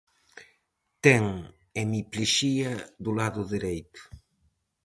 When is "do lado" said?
3.03-3.41